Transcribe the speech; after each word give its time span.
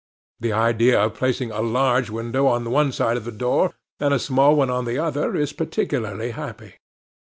The 0.39 0.51
idea 0.51 0.99
of 0.99 1.13
placing 1.13 1.51
a 1.51 1.61
large 1.61 2.09
window 2.09 2.47
on 2.47 2.71
one 2.71 2.91
side 2.91 3.17
of 3.17 3.23
the 3.23 3.31
door, 3.31 3.75
and 3.99 4.15
a 4.15 4.17
small 4.17 4.55
one 4.55 4.71
on 4.71 4.85
the 4.85 4.97
other, 4.97 5.35
is 5.35 5.53
particularly 5.53 6.31
happy. 6.31 6.77